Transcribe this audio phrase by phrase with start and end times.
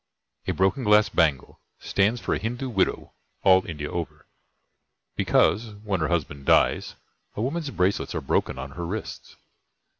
[0.47, 3.13] A broken glass bangle stands for a Hindu widow
[3.43, 4.25] all India over;
[5.15, 6.95] because, when her husband dies
[7.35, 9.35] a woman's bracelets are broken on her wrists.